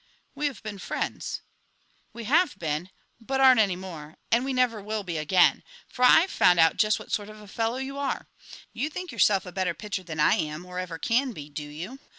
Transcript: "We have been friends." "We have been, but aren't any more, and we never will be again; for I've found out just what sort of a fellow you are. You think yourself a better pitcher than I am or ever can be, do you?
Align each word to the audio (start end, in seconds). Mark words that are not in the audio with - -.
"We 0.33 0.47
have 0.47 0.63
been 0.63 0.79
friends." 0.79 1.41
"We 2.11 2.23
have 2.23 2.57
been, 2.57 2.89
but 3.19 3.39
aren't 3.39 3.59
any 3.59 3.75
more, 3.75 4.15
and 4.31 4.43
we 4.43 4.51
never 4.51 4.81
will 4.81 5.03
be 5.03 5.17
again; 5.19 5.61
for 5.87 6.03
I've 6.03 6.31
found 6.31 6.59
out 6.59 6.75
just 6.77 6.97
what 6.97 7.11
sort 7.11 7.29
of 7.29 7.39
a 7.39 7.47
fellow 7.47 7.77
you 7.77 7.99
are. 7.99 8.27
You 8.73 8.89
think 8.89 9.11
yourself 9.11 9.45
a 9.45 9.51
better 9.51 9.75
pitcher 9.75 10.01
than 10.01 10.19
I 10.19 10.33
am 10.37 10.65
or 10.65 10.79
ever 10.79 10.97
can 10.97 11.33
be, 11.33 11.51
do 11.51 11.61
you? 11.69 11.99